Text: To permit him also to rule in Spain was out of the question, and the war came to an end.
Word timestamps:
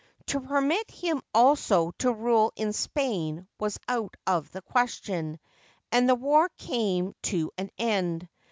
To 0.33 0.39
permit 0.39 0.89
him 0.89 1.21
also 1.31 1.91
to 1.99 2.11
rule 2.11 2.51
in 2.55 2.73
Spain 2.73 3.45
was 3.59 3.79
out 3.87 4.17
of 4.25 4.49
the 4.51 4.63
question, 4.63 5.39
and 5.91 6.09
the 6.09 6.15
war 6.15 6.49
came 6.57 7.13
to 7.21 7.51
an 7.55 7.69
end. 7.77 8.27